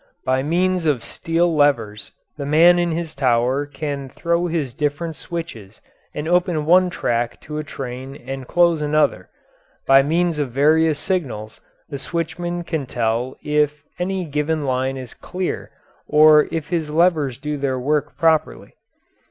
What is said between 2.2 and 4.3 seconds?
the man in his tower can